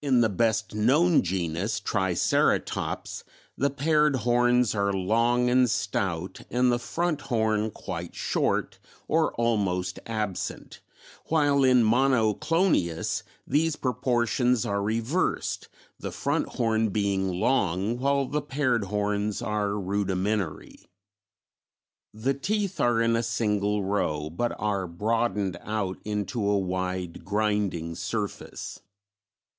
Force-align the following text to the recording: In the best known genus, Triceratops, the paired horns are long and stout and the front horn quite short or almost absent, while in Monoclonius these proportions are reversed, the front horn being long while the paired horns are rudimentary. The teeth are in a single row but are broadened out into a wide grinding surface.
In 0.00 0.22
the 0.22 0.30
best 0.30 0.74
known 0.74 1.20
genus, 1.20 1.78
Triceratops, 1.80 3.22
the 3.58 3.68
paired 3.68 4.16
horns 4.16 4.74
are 4.74 4.94
long 4.94 5.50
and 5.50 5.68
stout 5.68 6.40
and 6.50 6.72
the 6.72 6.78
front 6.78 7.20
horn 7.20 7.70
quite 7.70 8.14
short 8.14 8.78
or 9.06 9.34
almost 9.34 9.98
absent, 10.06 10.80
while 11.26 11.62
in 11.62 11.84
Monoclonius 11.84 13.22
these 13.46 13.76
proportions 13.76 14.64
are 14.64 14.82
reversed, 14.82 15.68
the 15.98 16.10
front 16.10 16.48
horn 16.48 16.88
being 16.88 17.30
long 17.30 17.98
while 17.98 18.24
the 18.24 18.40
paired 18.40 18.84
horns 18.84 19.42
are 19.42 19.78
rudimentary. 19.78 20.80
The 22.14 22.32
teeth 22.32 22.80
are 22.80 23.02
in 23.02 23.14
a 23.14 23.22
single 23.22 23.84
row 23.84 24.30
but 24.30 24.58
are 24.58 24.86
broadened 24.86 25.58
out 25.60 25.98
into 26.06 26.48
a 26.48 26.58
wide 26.58 27.26
grinding 27.26 27.94
surface. 27.94 28.80